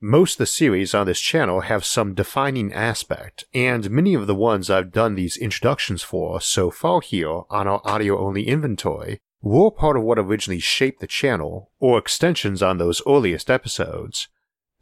[0.00, 4.34] Most of the series on this channel have some defining aspect, and many of the
[4.34, 9.70] ones I've done these introductions for so far here on our audio only inventory were
[9.70, 14.28] part of what originally shaped the channel, or extensions on those earliest episodes.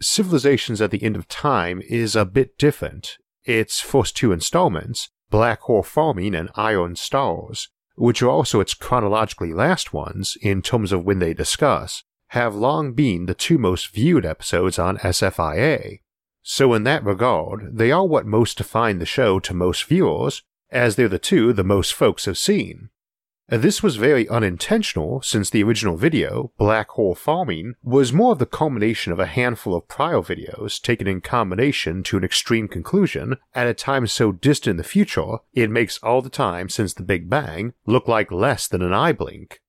[0.00, 3.18] Civilizations at the End of Time is a bit different.
[3.44, 9.52] Its first two installments, Black Hole Farming and Iron Stars, which are also its chronologically
[9.52, 12.02] last ones in terms of when they discuss,
[12.34, 16.00] have long been the two most viewed episodes on SFIA.
[16.42, 20.96] So, in that regard, they are what most define the show to most viewers, as
[20.96, 22.90] they're the two the most folks have seen.
[23.50, 28.40] Uh, this was very unintentional since the original video, Black Hole Farming, was more of
[28.40, 33.36] the culmination of a handful of prior videos taken in combination to an extreme conclusion
[33.54, 37.02] at a time so distant in the future it makes all the time since the
[37.04, 39.60] Big Bang look like less than an eye blink.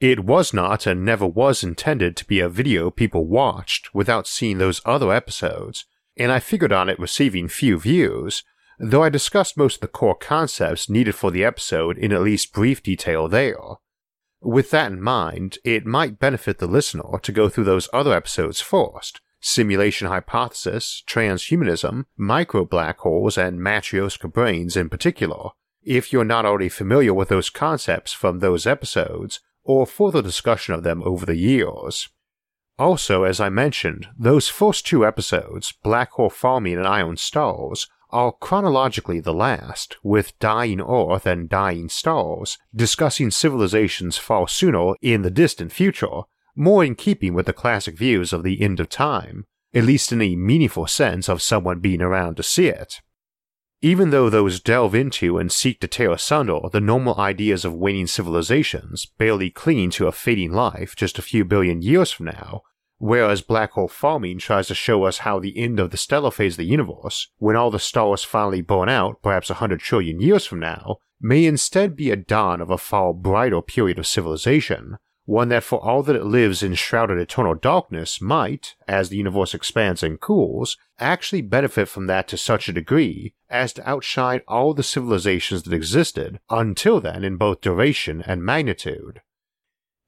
[0.00, 4.56] It was not and never was intended to be a video people watched without seeing
[4.56, 5.84] those other episodes,
[6.16, 8.42] and I figured on it receiving few views,
[8.78, 12.54] though I discussed most of the core concepts needed for the episode in at least
[12.54, 13.58] brief detail there.
[14.40, 18.60] With that in mind, it might benefit the listener to go through those other episodes
[18.62, 25.50] first simulation hypothesis, transhumanism, micro black holes, and matryoshka brains in particular,
[25.82, 30.82] if you're not already familiar with those concepts from those episodes, or further discussion of
[30.82, 32.08] them over the years.
[32.78, 38.32] Also, as I mentioned, those first two episodes, Black Hole Farming and Iron Stars, are
[38.32, 45.30] chronologically the last, with Dying Earth and Dying Stars discussing civilizations far sooner in the
[45.30, 46.22] distant future,
[46.56, 50.20] more in keeping with the classic views of the end of time, at least in
[50.20, 53.00] a meaningful sense of someone being around to see it.
[53.82, 58.06] Even though those delve into and seek to tear asunder the normal ideas of waning
[58.06, 62.62] civilizations barely clinging to a fading life just a few billion years from now,
[63.02, 66.52] Whereas black hole farming tries to show us how the end of the stellar phase
[66.52, 70.44] of the universe, when all the stars finally burn out perhaps a hundred trillion years
[70.44, 74.98] from now, may instead be a dawn of a far brighter period of civilization,
[75.30, 79.54] one that for all that it lives in shrouded eternal darkness might, as the universe
[79.54, 84.74] expands and cools, actually benefit from that to such a degree as to outshine all
[84.74, 89.20] the civilizations that existed until then in both duration and magnitude.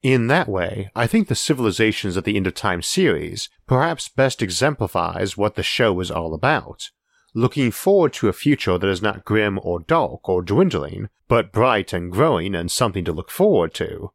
[0.01, 4.41] In that way, I think the Civilizations at the End of Time series perhaps best
[4.41, 6.89] exemplifies what the show is all about.
[7.33, 11.93] Looking forward to a future that is not grim or dark or dwindling, but bright
[11.93, 14.11] and growing and something to look forward to.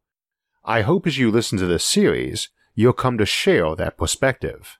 [0.63, 4.77] I hope as you listen to this series, you'll come to share that perspective.